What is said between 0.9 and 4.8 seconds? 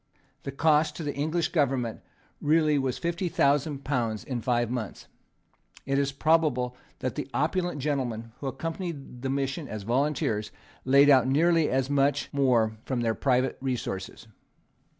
to the English government really was fifty thousand pounds in five